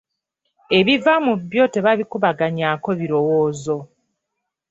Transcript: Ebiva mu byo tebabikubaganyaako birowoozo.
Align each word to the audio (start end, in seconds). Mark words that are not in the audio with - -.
Ebiva 0.77 1.13
mu 1.25 1.33
byo 1.49 1.63
tebabikubaganyaako 1.73 2.89
birowoozo. 2.99 3.77